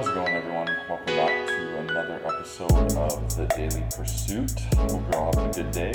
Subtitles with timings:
[0.00, 0.66] How's it going, everyone?
[0.88, 4.58] Welcome back to another episode of The Daily Pursuit.
[4.76, 5.92] Hope you're all having a good day.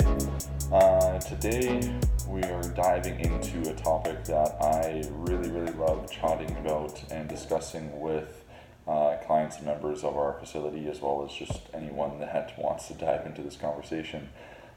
[0.70, 1.92] Uh, today,
[2.28, 8.00] we are diving into a topic that I really, really love chatting about and discussing
[8.00, 8.44] with
[8.86, 12.94] uh, clients and members of our facility, as well as just anyone that wants to
[12.94, 14.28] dive into this conversation.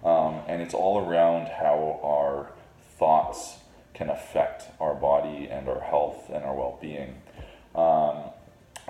[0.04, 2.52] Um, and it's all around how our
[2.98, 3.60] thoughts
[3.94, 7.22] can affect our body and our health and our well being.
[7.76, 8.32] Um,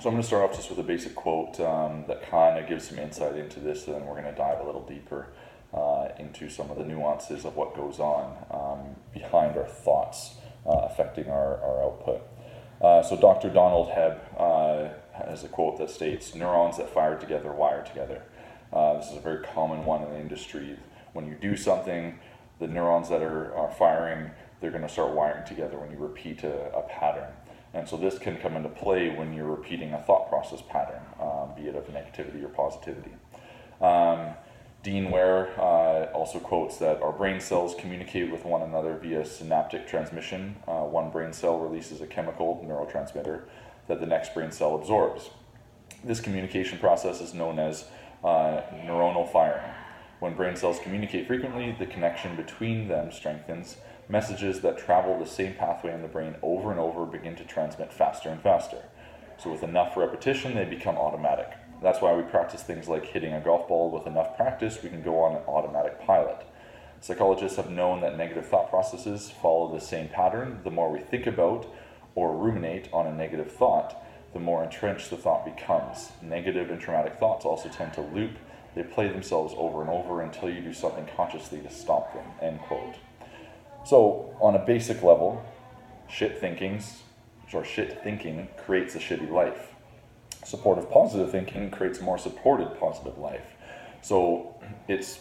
[0.01, 2.69] so I'm going to start off just with a basic quote um, that kind of
[2.69, 5.27] gives some insight into this, and then we're going to dive a little deeper
[5.73, 10.35] uh, into some of the nuances of what goes on um, behind our thoughts
[10.65, 12.21] uh, affecting our, our output.
[12.81, 13.49] Uh, so Dr.
[13.49, 14.89] Donald Hebb uh,
[15.25, 18.23] has a quote that states, "Neurons that fire together wire together."
[18.71, 20.77] Uh, this is a very common one in the industry.
[21.11, 22.19] When you do something,
[22.59, 24.31] the neurons that are, are firing,
[24.61, 27.33] they're going to start wiring together when you repeat a, a pattern.
[27.73, 31.49] And so this can come into play when you're repeating a thought process pattern, um,
[31.55, 33.11] be it of negativity or positivity.
[33.79, 34.33] Um,
[34.81, 39.87] Dean Ware uh, also quotes that our brain cells communicate with one another via synaptic
[39.87, 40.55] transmission.
[40.67, 43.43] Uh, one brain cell releases a chemical neurotransmitter
[43.87, 45.29] that the next brain cell absorbs.
[46.03, 47.85] This communication process is known as
[48.23, 49.73] uh, neuronal firing.
[50.19, 53.77] When brain cells communicate frequently, the connection between them strengthens
[54.09, 57.93] messages that travel the same pathway in the brain over and over begin to transmit
[57.93, 58.83] faster and faster.
[59.37, 61.53] So, with enough repetition, they become automatic.
[61.81, 63.91] That's why we practice things like hitting a golf ball.
[63.91, 66.43] With enough practice, we can go on an automatic pilot.
[66.99, 70.59] Psychologists have known that negative thought processes follow the same pattern.
[70.65, 71.67] The more we think about
[72.15, 76.11] or ruminate on a negative thought, the more entrenched the thought becomes.
[76.21, 78.31] Negative and traumatic thoughts also tend to loop.
[78.75, 82.25] They play themselves over and over until you do something consciously to stop them.
[82.41, 82.95] End quote.
[83.85, 85.43] So, on a basic level,
[86.07, 87.01] shit thinkings
[87.53, 89.73] or shit thinking creates a shitty life.
[90.45, 93.55] Supportive positive thinking creates a more supported positive life.
[94.01, 94.55] So,
[94.87, 95.19] it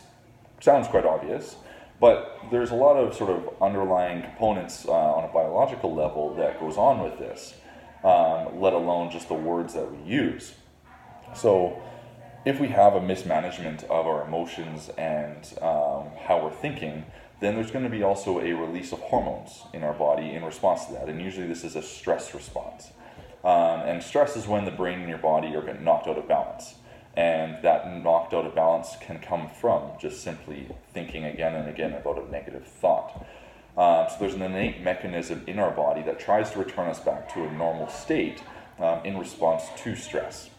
[0.61, 1.57] sounds quite obvious,
[2.01, 6.61] but there's a lot of sort of underlying components uh, on a biological level that
[6.61, 7.55] goes on with this,
[8.05, 10.55] um, let alone just the words that we use.
[11.35, 11.83] So,
[12.45, 17.05] if we have a mismanagement of our emotions and um, how we're thinking,
[17.41, 20.87] then there's going to be also a release of hormones in our body in response
[20.87, 21.09] to that.
[21.09, 22.91] And usually this is a stress response.
[23.45, 26.27] Um, and stress is when the brain and your body are getting knocked out of
[26.27, 26.75] balance.
[27.15, 31.93] And that knocked out of balance can come from just simply thinking again and again
[31.95, 33.27] about a negative thought.
[33.77, 37.33] Um, so there's an innate mechanism in our body that tries to return us back
[37.35, 38.43] to a normal state
[38.81, 40.51] um, in response to stress.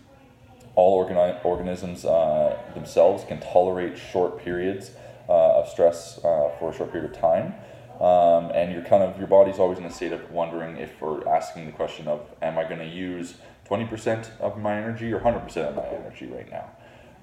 [0.76, 4.92] All organi- organisms uh, themselves can tolerate short periods
[5.30, 7.54] uh, of stress uh, for a short period of time.
[8.02, 11.28] Um, and you're kind of your body's always in a state of wondering if we're
[11.28, 13.34] asking the question of am i going to use
[13.70, 16.70] 20% of my energy or 100% of my energy right now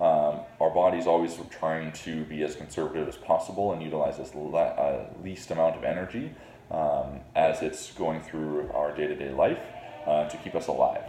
[0.05, 4.59] um, our body's always trying to be as conservative as possible and utilize as le-
[4.59, 6.31] uh, least amount of energy
[6.71, 9.61] um, as it's going through our day-to-day life
[10.07, 11.05] uh, to keep us alive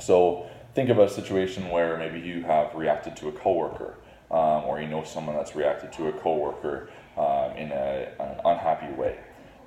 [0.00, 3.94] so think of a situation where maybe you have reacted to a coworker
[4.32, 8.92] um, or you know someone that's reacted to a coworker um, in a, an unhappy
[8.94, 9.18] way.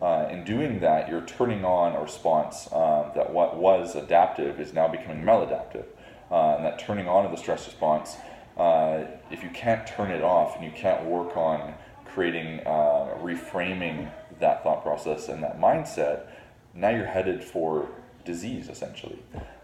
[0.02, 4.74] Uh, in doing that, you're turning on a response um, that what was adaptive is
[4.74, 5.86] now becoming maladaptive.
[6.30, 8.18] Uh, and that turning on of the stress response,
[8.58, 11.74] uh, if you can't turn it off and you can't work on
[12.06, 16.28] creating, uh, reframing that thought process and that mindset,
[16.74, 17.88] now you're headed for
[18.26, 19.20] disease essentially.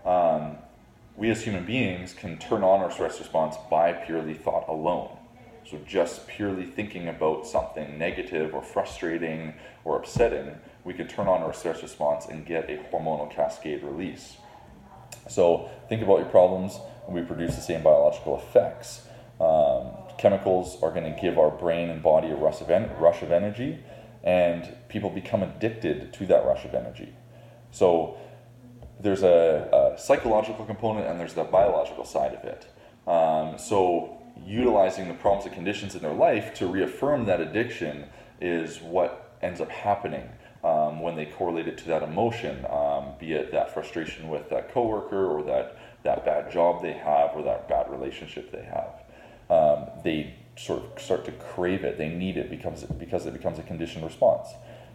[0.06, 0.58] Um,
[1.22, 5.16] we as human beings can turn on our stress response by purely thought alone.
[5.70, 9.54] So, just purely thinking about something negative or frustrating
[9.86, 14.38] or upsetting, we can turn on our stress response and get a hormonal cascade release.
[15.30, 19.04] So, think about your problems, and we produce the same biological effects.
[19.40, 23.22] Um, chemicals are going to give our brain and body a rush of, en- rush
[23.22, 23.78] of energy,
[24.24, 27.14] and people become addicted to that rush of energy.
[27.70, 28.18] So,
[29.02, 32.66] there's a, a, psychological component and there's the biological side of it.
[33.08, 38.06] Um, so, utilizing the problems and conditions in their life to reaffirm that addiction
[38.40, 40.28] is what ends up happening
[40.64, 44.72] um, when they correlate it to that emotion, um, be it that frustration with that
[44.72, 49.02] coworker or that, that bad job they have or that bad relationship they have.
[49.50, 53.58] Um, they sort of start to crave it, they need it because, because it becomes
[53.58, 54.50] a conditioned response.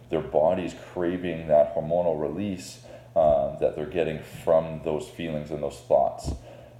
[0.09, 2.79] Their body's craving that hormonal release
[3.15, 6.31] um, that they're getting from those feelings and those thoughts.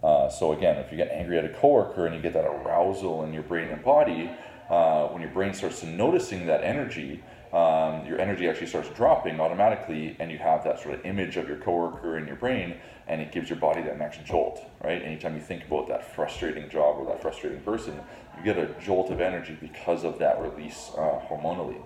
[0.04, 3.24] Uh, so again, if you get angry at a coworker and you get that arousal
[3.24, 4.30] in your brain and body,
[4.70, 10.18] uh, when your brain starts noticing that energy, um, your energy actually starts dropping automatically,
[10.20, 12.76] and you have that sort of image of your coworker in your brain,
[13.08, 15.02] and it gives your body that next jolt, right?
[15.02, 18.00] Anytime you think about that frustrating job or that frustrating person,
[18.38, 21.82] you get a jolt of energy because of that release uh, hormonally.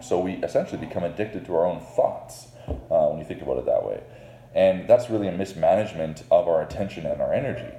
[0.00, 3.66] So we essentially become addicted to our own thoughts uh, when you think about it
[3.66, 4.02] that way.
[4.54, 7.74] And that's really a mismanagement of our attention and our energy.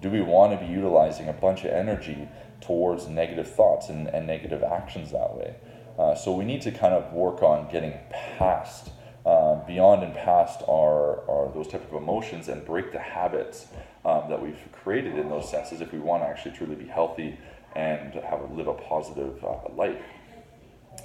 [0.00, 2.28] Do we want to be utilizing a bunch of energy
[2.60, 5.54] towards negative thoughts and, and negative actions that way?
[5.98, 8.90] Uh, so we need to kind of work on getting past,
[9.26, 13.66] uh, beyond and past our, our those type of emotions and break the habits
[14.04, 17.38] um, that we've created in those senses if we want to actually truly be healthy
[17.76, 20.02] and have a, live a positive uh, life.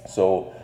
[0.08, 0.54] So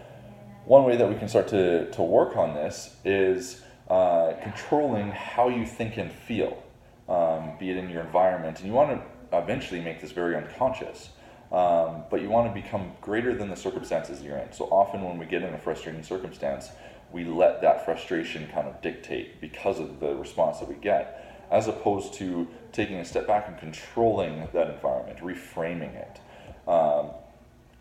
[0.65, 5.49] one way that we can start to, to work on this is uh, controlling how
[5.49, 6.63] you think and feel,
[7.09, 8.59] um, be it in your environment.
[8.59, 11.11] And you want to eventually make this very unconscious.
[11.53, 14.53] Um, but you want to become greater than the circumstances you're in.
[14.53, 16.71] So often, when we get in a frustrating circumstance,
[17.13, 21.69] we let that frustration kind of dictate because of the response that we get, as
[21.69, 26.21] opposed to taking a step back and controlling that environment, reframing it.
[26.69, 27.11] Um,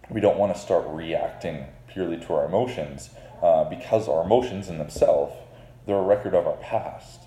[0.09, 3.09] we don't want to start reacting purely to our emotions
[3.41, 5.33] uh, because our emotions in themselves
[5.85, 7.21] they're a record of our past.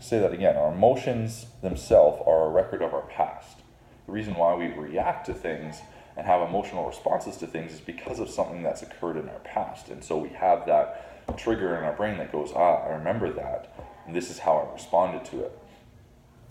[0.00, 0.56] say that again.
[0.56, 3.58] Our emotions themselves are a record of our past.
[4.06, 5.80] The reason why we react to things
[6.16, 9.88] and have emotional responses to things is because of something that's occurred in our past.
[9.88, 13.74] And so we have that trigger in our brain that goes, ah, I remember that.
[14.06, 15.58] And this is how I responded to it.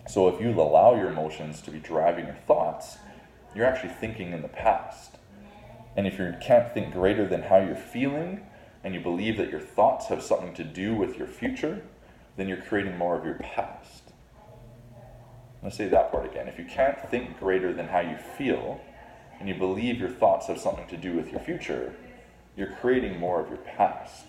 [0.07, 2.97] So if you allow your emotions to be driving your thoughts,
[3.55, 5.17] you're actually thinking in the past.
[5.95, 8.41] And if you can't think greater than how you're feeling,
[8.83, 11.81] and you believe that your thoughts have something to do with your future,
[12.35, 14.03] then you're creating more of your past.
[15.63, 16.47] Let's say that part again.
[16.47, 18.79] If you can't think greater than how you feel,
[19.39, 21.95] and you believe your thoughts have something to do with your future,
[22.55, 24.25] you're creating more of your past.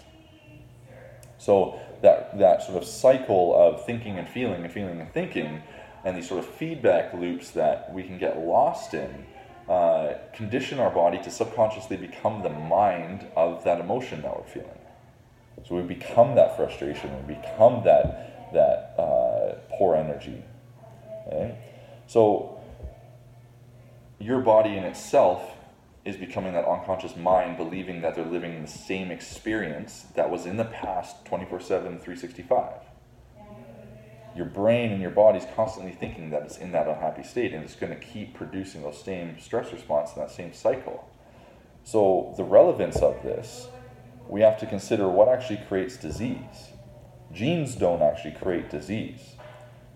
[1.38, 5.62] So that that sort of cycle of thinking and feeling and feeling and thinking,
[6.08, 9.26] and these sort of feedback loops that we can get lost in
[9.69, 14.78] uh, condition our body to subconsciously become the mind of that emotion that we're feeling.
[15.69, 20.43] So we become that frustration, we become that that uh, poor energy.
[21.26, 21.58] Okay?
[22.06, 22.58] So
[24.19, 25.43] your body in itself
[26.06, 30.56] is becoming that unconscious mind, believing that they're living the same experience that was in
[30.56, 32.88] the past 24 7, 365
[34.36, 37.64] your brain and your body is constantly thinking that it's in that unhappy state and
[37.64, 41.08] it's going to keep producing those same stress response in that same cycle.
[41.84, 43.69] So, the relevance of this,
[44.28, 46.72] we have to consider what actually creates disease.
[47.32, 49.36] Genes don't actually create disease.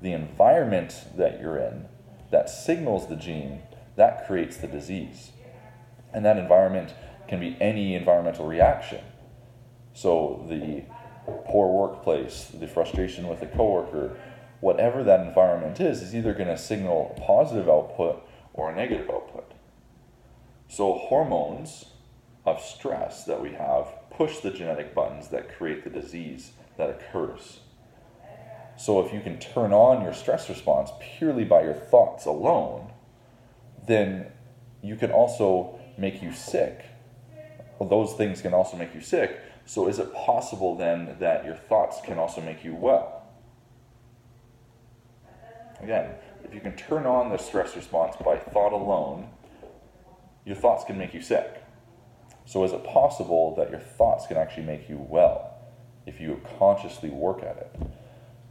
[0.00, 1.86] The environment that you're in
[2.32, 3.62] that signals the gene,
[3.96, 5.32] that creates the disease.
[6.12, 6.94] And that environment
[7.28, 9.04] can be any environmental reaction.
[9.94, 10.84] So, the
[11.26, 14.16] poor workplace, the frustration with a coworker,
[14.60, 18.22] whatever that environment is, is either going to signal a positive output
[18.54, 19.52] or a negative output.
[20.68, 21.86] So, hormones
[22.44, 27.60] of stress that we have push the genetic buttons that create the disease that occurs.
[28.76, 32.90] So, if you can turn on your stress response purely by your thoughts alone,
[33.86, 34.26] then
[34.82, 36.84] you can also make you sick.
[37.78, 39.40] Well, those things can also make you sick.
[39.64, 43.22] So, is it possible then that your thoughts can also make you well?
[45.80, 46.12] Again,
[46.44, 49.28] if you can turn on the stress response by thought alone,
[50.44, 51.62] your thoughts can make you sick.
[52.44, 55.54] So, is it possible that your thoughts can actually make you well
[56.06, 57.80] if you consciously work at it?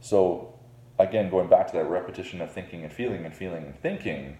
[0.00, 0.54] So,
[0.98, 4.38] again, going back to that repetition of thinking and feeling and feeling and thinking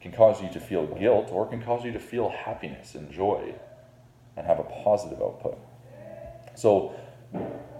[0.00, 3.54] can cause you to feel guilt or can cause you to feel happiness and joy
[4.36, 5.58] and have a positive output.
[6.54, 6.94] So,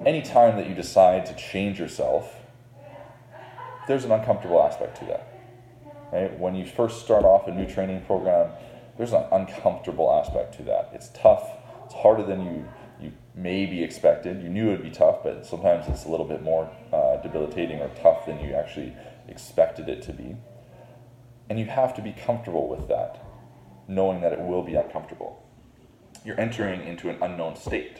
[0.04, 2.34] anytime that you decide to change yourself,
[3.86, 5.28] there's an uncomfortable aspect to that.
[6.12, 6.38] Right?
[6.38, 8.50] When you first start off a new training program,
[8.96, 10.90] there's an uncomfortable aspect to that.
[10.92, 11.48] It's tough.
[11.84, 12.68] It's harder than you
[13.00, 14.42] you maybe expected.
[14.42, 17.80] You knew it would be tough, but sometimes it's a little bit more uh, debilitating
[17.80, 18.94] or tough than you actually
[19.28, 20.36] expected it to be.
[21.48, 23.24] And you have to be comfortable with that,
[23.88, 25.44] knowing that it will be uncomfortable.
[26.24, 27.98] You're entering into an unknown state.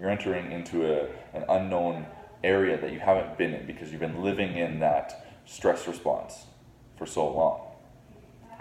[0.00, 2.06] You're entering into a, an unknown
[2.44, 6.46] area that you haven't been in because you've been living in that stress response
[6.96, 7.62] for so long.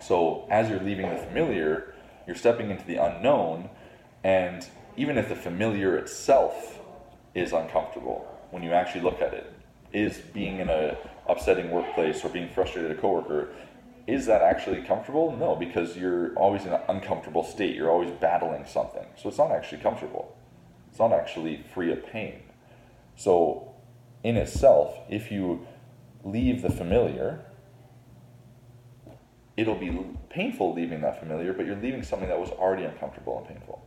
[0.02, 1.94] So, as you're leaving the familiar,
[2.26, 3.70] you're stepping into the unknown,
[4.24, 6.80] and even if the familiar itself
[7.34, 9.52] is uncomfortable, when you actually look at it,
[9.94, 13.50] is being in a upsetting workplace or being frustrated at a coworker,
[14.06, 15.36] is that actually comfortable?
[15.36, 17.76] No, because you're always in an uncomfortable state.
[17.76, 19.06] You're always battling something.
[19.16, 20.37] So it's not actually comfortable.
[20.98, 22.42] It's not actually free of pain.
[23.16, 23.72] So,
[24.24, 25.68] in itself, if you
[26.24, 27.46] leave the familiar,
[29.56, 29.96] it'll be
[30.32, 33.86] painful leaving that familiar, but you're leaving something that was already uncomfortable and painful.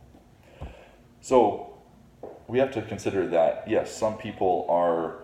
[1.19, 1.73] So,
[2.47, 5.15] we have to consider that, yes, some people are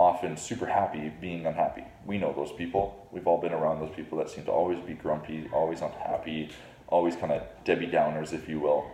[0.00, 1.84] often super happy being unhappy.
[2.06, 3.06] We know those people.
[3.12, 6.52] We've all been around those people that seem to always be grumpy, always unhappy,
[6.86, 8.90] always kind of Debbie Downers, if you will.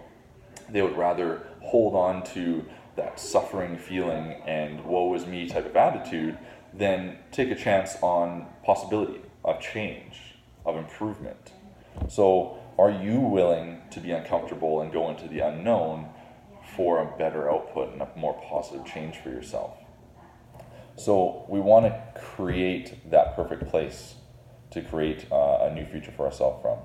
[0.71, 2.65] They would rather hold on to
[2.97, 6.39] that suffering feeling and woe is me type of attitude
[6.73, 11.53] than take a chance on possibility of change, of improvement.
[12.09, 16.09] So, are you willing to be uncomfortable and go into the unknown
[16.77, 19.77] for a better output and a more positive change for yourself?
[20.97, 24.15] So we want to create that perfect place
[24.71, 26.79] to create uh, a new future for ourselves from,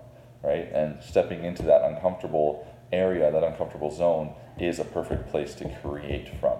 [0.44, 0.68] right?
[0.74, 6.30] And stepping into that uncomfortable area, that uncomfortable zone, is a perfect place to create
[6.40, 6.58] from.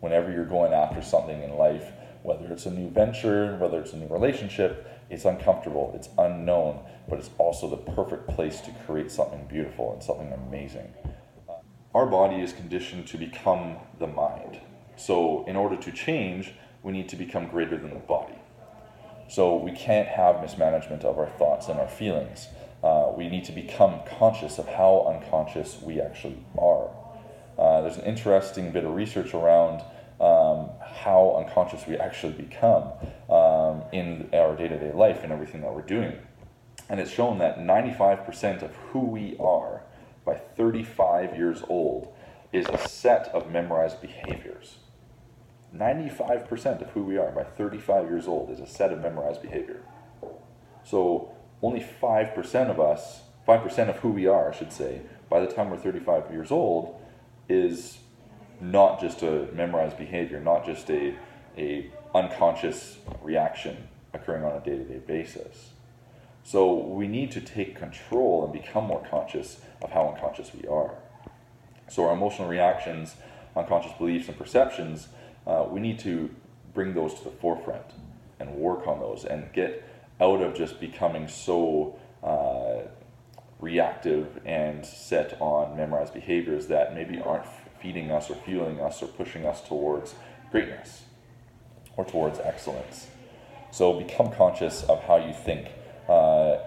[0.00, 1.92] Whenever you're going after something in life,
[2.22, 7.18] whether it's a new venture, whether it's a new relationship, it's uncomfortable, it's unknown, but
[7.18, 10.92] it's also the perfect place to create something beautiful and something amazing.
[11.94, 14.60] Our body is conditioned to become the mind.
[14.96, 18.34] So, in order to change, we need to become greater than the body.
[19.28, 22.48] So we can't have mismanagement of our thoughts and our feelings.
[22.84, 26.90] Uh, we need to become conscious of how unconscious we actually are.
[27.58, 29.80] Uh, there's an interesting bit of research around
[30.20, 32.90] um, how unconscious we actually become
[33.30, 36.18] um, in our day to day life and everything that we're doing.
[36.90, 39.80] And it's shown that 95% of who we are
[40.26, 42.14] by 35 years old
[42.52, 44.76] is a set of memorized behaviors.
[45.74, 49.80] 95% of who we are by 35 years old is a set of memorized behavior.
[50.84, 55.46] So only 5% of us, 5% of who we are, I should say, by the
[55.46, 57.00] time we're 35 years old
[57.48, 57.98] is
[58.60, 61.14] not just a memorized behavior, not just a,
[61.56, 65.70] a unconscious reaction occurring on a day-to-day basis.
[66.44, 70.94] So we need to take control and become more conscious of how unconscious we are.
[71.88, 73.16] So our emotional reactions,
[73.56, 75.08] unconscious beliefs and perceptions
[75.46, 76.30] uh, we need to
[76.72, 77.84] bring those to the forefront
[78.40, 79.82] and work on those and get
[80.24, 82.88] out of just becoming so uh,
[83.60, 87.46] reactive and set on memorized behaviors that maybe aren't
[87.80, 90.14] feeding us or fueling us or pushing us towards
[90.50, 91.02] greatness
[91.96, 93.08] or towards excellence.
[93.70, 95.68] So become conscious of how you think,
[96.08, 96.58] uh,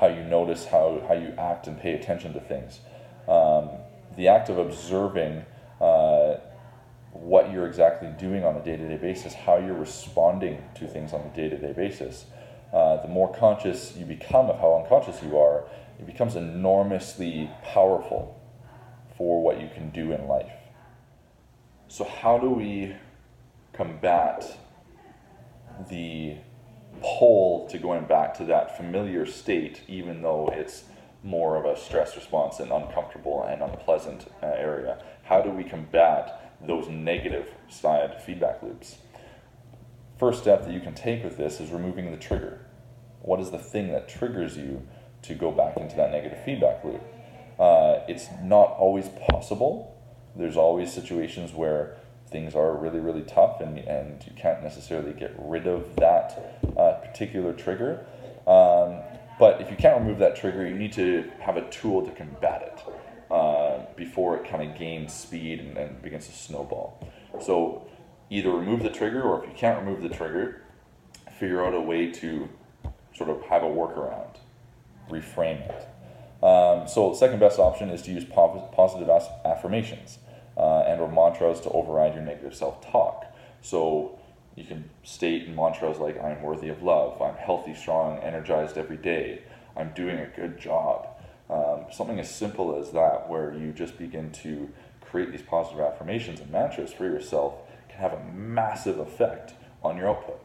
[0.00, 2.80] how you notice, how, how you act and pay attention to things.
[3.28, 3.70] Um,
[4.16, 5.44] the act of observing
[5.80, 6.36] uh,
[7.12, 11.12] what you're exactly doing on a day to day basis, how you're responding to things
[11.12, 12.24] on a day to day basis.
[13.02, 15.64] The more conscious you become of how unconscious you are,
[15.98, 18.40] it becomes enormously powerful
[19.16, 20.52] for what you can do in life.
[21.88, 22.94] So, how do we
[23.72, 24.44] combat
[25.90, 26.36] the
[27.02, 30.84] pull to going back to that familiar state, even though it's
[31.22, 35.02] more of a stress response and uncomfortable and unpleasant uh, area?
[35.24, 38.98] How do we combat those negative side feedback loops.
[40.18, 42.60] First step that you can take with this is removing the trigger.
[43.22, 44.86] What is the thing that triggers you
[45.22, 47.02] to go back into that negative feedback loop?
[47.58, 49.96] Uh, it's not always possible.
[50.36, 51.96] There's always situations where
[52.28, 56.94] things are really, really tough and, and you can't necessarily get rid of that uh,
[57.06, 58.04] particular trigger.
[58.46, 59.00] Um,
[59.38, 62.62] but if you can't remove that trigger, you need to have a tool to combat
[62.62, 62.94] it.
[63.30, 67.02] Uh, before it kind of gains speed and, and begins to snowball.
[67.40, 67.88] So
[68.28, 70.60] either remove the trigger, or if you can't remove the trigger,
[71.38, 72.46] figure out a way to
[73.22, 74.36] sort of have a workaround,
[75.08, 75.88] reframe it.
[76.44, 79.08] Um, so second best option is to use positive
[79.44, 80.18] affirmations
[80.56, 83.26] uh, and or mantras to override your negative self-talk.
[83.60, 84.18] So
[84.56, 88.96] you can state in mantras like I'm worthy of love, I'm healthy, strong, energized every
[88.96, 89.42] day,
[89.76, 91.06] I'm doing a good job.
[91.48, 94.68] Um, something as simple as that, where you just begin to
[95.00, 97.54] create these positive affirmations and mantras for yourself,
[97.88, 100.40] can have a massive effect on your output.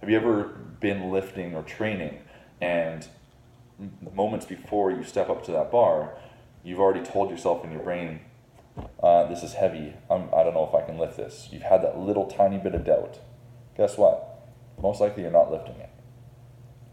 [0.00, 0.44] Have you ever
[0.80, 2.20] been lifting or training
[2.60, 3.06] and
[4.14, 6.14] moments before you step up to that bar,
[6.62, 8.20] you've already told yourself in your brain,
[9.02, 9.94] uh, this is heavy.
[10.08, 11.48] I'm, I don't know if I can lift this.
[11.50, 13.18] You've had that little tiny bit of doubt.
[13.76, 14.48] Guess what?
[14.80, 15.90] Most likely you're not lifting it.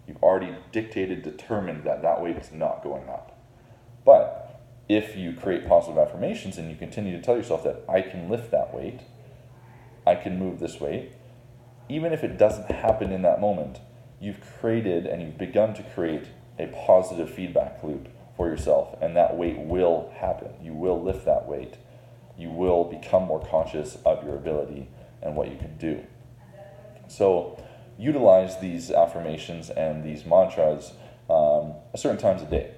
[0.08, 3.40] You've already dictated, determined that that weight is not going up.
[4.04, 8.30] But if you create positive affirmations and you continue to tell yourself that I can
[8.30, 9.02] lift that weight,
[10.06, 11.12] I can move this weight,
[11.90, 13.80] even if it doesn't happen in that moment,
[14.20, 16.28] you've created and you've begun to create
[16.58, 20.50] a positive feedback loop for yourself, and that weight will happen.
[20.62, 21.76] You will lift that weight.
[22.38, 24.90] You will become more conscious of your ability
[25.22, 26.04] and what you can do.
[27.08, 27.62] So,
[27.98, 30.94] utilize these affirmations and these mantras
[31.30, 32.72] um, at certain times of day.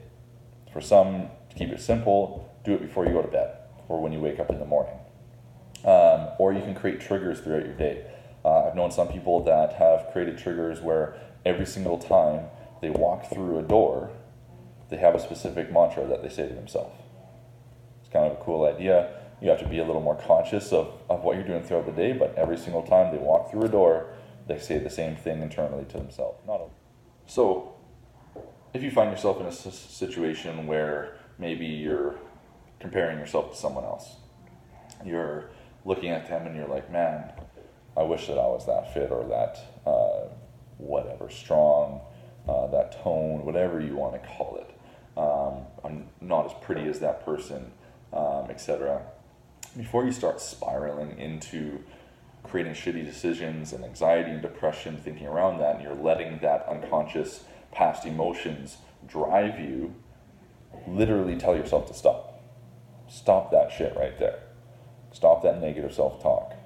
[0.72, 4.12] For some, to keep it simple, do it before you go to bed or when
[4.12, 4.94] you wake up in the morning.
[5.86, 8.06] Um, or you can create triggers throughout your day.
[8.48, 12.46] Uh, I've known some people that have created triggers where every single time
[12.82, 14.10] they walk through a door,
[14.90, 16.96] they have a specific mantra that they say to themselves.
[18.00, 19.12] It's kind of a cool idea.
[19.42, 21.92] You have to be a little more conscious of, of what you're doing throughout the
[21.92, 24.14] day, but every single time they walk through a door,
[24.48, 26.40] they say the same thing internally to themselves.
[26.48, 26.68] Not a,
[27.26, 27.76] so,
[28.74, 32.16] if you find yourself in a situation where maybe you're
[32.80, 34.16] comparing yourself to someone else,
[35.06, 35.50] you're
[35.84, 37.34] looking at them and you're like, man,
[37.98, 40.28] I wish that I was that fit or that uh,
[40.78, 42.02] whatever strong,
[42.48, 44.74] uh, that tone, whatever you want to call it.
[45.20, 47.72] Um, I'm not as pretty as that person,
[48.14, 49.02] um, etc.
[49.76, 51.84] Before you start spiraling into
[52.44, 57.44] creating shitty decisions and anxiety and depression, thinking around that, and you're letting that unconscious
[57.72, 58.78] past emotions
[59.08, 59.96] drive you,
[60.88, 62.42] literally tell yourself to stop.
[63.10, 64.40] Stop that shit right there.
[65.12, 66.57] Stop that negative self talk.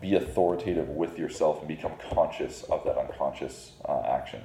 [0.00, 4.42] Be authoritative with yourself and become conscious of that unconscious uh, action.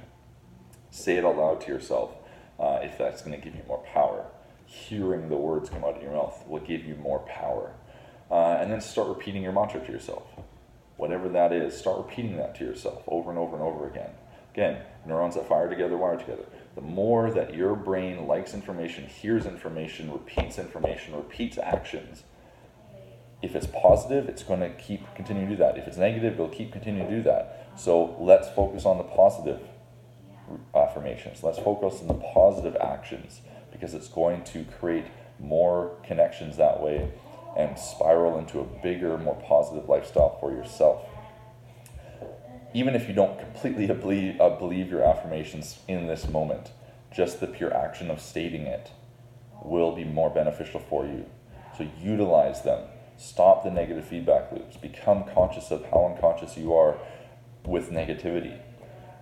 [0.89, 2.15] Say it aloud to yourself
[2.59, 4.25] uh, if that's going to give you more power.
[4.65, 7.73] Hearing the words come out of your mouth will give you more power.
[8.31, 10.23] Uh, and then start repeating your mantra to yourself.
[10.97, 14.11] Whatever that is, start repeating that to yourself over and over and over again.
[14.53, 16.45] Again, neurons that fire together wire together.
[16.75, 22.23] The more that your brain likes information, hears information, repeats information, repeats actions,
[23.43, 25.77] if it's positive, it's going to keep continuing to do that.
[25.77, 27.67] If it's negative, it'll keep continuing to do that.
[27.75, 29.59] So let's focus on the positive
[30.73, 31.43] affirmations.
[31.43, 35.05] Let's focus on the positive actions because it's going to create
[35.39, 37.11] more connections that way
[37.57, 41.01] and spiral into a bigger, more positive lifestyle for yourself.
[42.73, 46.71] Even if you don't completely believe, uh, believe your affirmations in this moment,
[47.13, 48.91] just the pure action of stating it
[49.61, 51.25] will be more beneficial for you.
[51.77, 54.77] So utilize them Stop the negative feedback loops.
[54.77, 56.97] Become conscious of how unconscious you are
[57.65, 58.59] with negativity.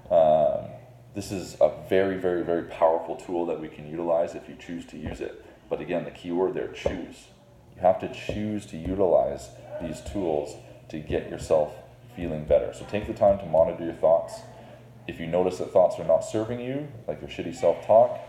[0.09, 0.69] Um,
[1.13, 4.85] this is a very, very, very powerful tool that we can utilize if you choose
[4.87, 5.45] to use it.
[5.69, 7.27] But again, the key word there choose.
[7.75, 9.49] You have to choose to utilize
[9.81, 10.55] these tools
[10.89, 11.73] to get yourself
[12.15, 12.73] feeling better.
[12.73, 14.41] So take the time to monitor your thoughts.
[15.07, 18.19] If you notice that thoughts are not serving you, like your shitty self talk,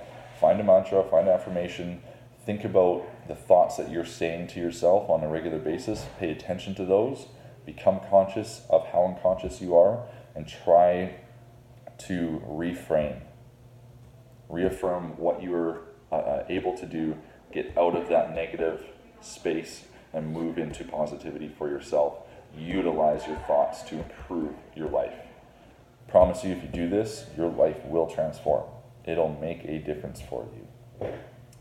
[0.41, 2.03] find a mantra, find affirmation,
[2.45, 6.07] think about the thoughts that you're saying to yourself on a regular basis.
[6.19, 7.27] Pay attention to those.
[7.65, 11.15] Become conscious of how unconscious you are and try
[11.99, 13.21] to reframe.
[14.49, 17.17] Reaffirm what you are uh, uh, able to do.
[17.53, 18.85] Get out of that negative
[19.21, 22.19] space and move into positivity for yourself.
[22.57, 25.15] Utilize your thoughts to improve your life.
[26.09, 28.65] Promise you, if you do this, your life will transform.
[29.07, 31.09] It'll make a difference for you.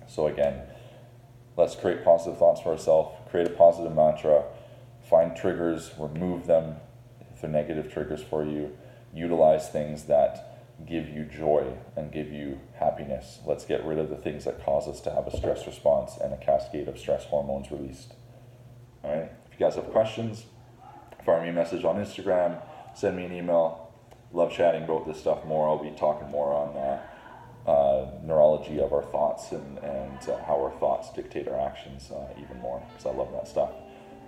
[0.08, 0.62] So, again,
[1.58, 4.46] let's create positive thoughts for ourselves, create a positive mantra,
[5.10, 6.78] find triggers, remove them
[7.34, 8.76] if they're negative triggers for you,
[9.14, 10.48] utilize things that
[10.88, 13.40] give you joy and give you happiness.
[13.46, 16.34] Let's get rid of the things that cause us to have a stress response and
[16.34, 18.14] a cascade of stress hormones released.
[19.04, 19.32] All right.
[19.52, 20.46] If you guys have questions,
[21.26, 22.62] fire me a message on Instagram,
[22.96, 23.92] send me an email.
[24.34, 25.68] Love chatting about this stuff more.
[25.68, 27.02] I'll be talking more on uh,
[27.68, 32.28] uh, neurology of our thoughts and, and uh, how our thoughts dictate our actions uh,
[32.42, 33.72] even more because I love that stuff.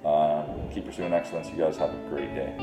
[0.05, 1.49] Um, keep pursuing excellence.
[1.49, 2.55] You guys have a great day.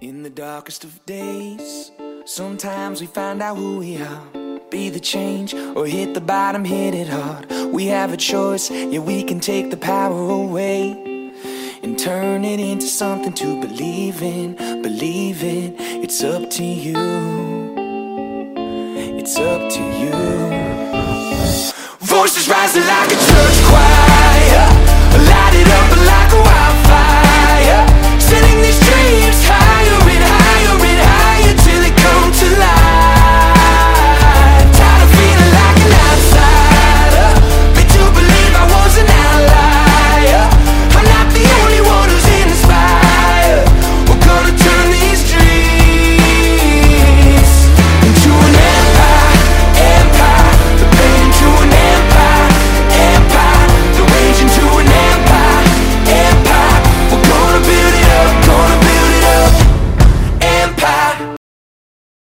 [0.00, 1.90] In the darkest of days,
[2.24, 4.60] sometimes we find out who we are.
[4.70, 7.50] Be the change or hit the bottom, hit it hard.
[7.72, 10.92] We have a choice, yeah, we can take the power away
[11.82, 14.54] and turn it into something to believe in.
[14.80, 17.59] Believe it, it's up to you
[19.30, 20.10] it's up to you.
[22.00, 23.89] Voices rising like a church choir.